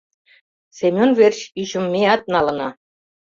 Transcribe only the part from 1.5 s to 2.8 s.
ӱчым меат налына.